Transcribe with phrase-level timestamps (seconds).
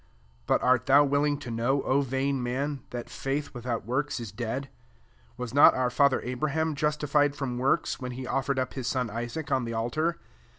[0.01, 4.31] SO But art thou willing to know, O vain man, that faith without works is
[4.31, 4.63] dead?
[5.35, 9.11] 21 Was not our &ther Abraham justified from works, when he offered up his son
[9.11, 10.17] Isaac on the altar?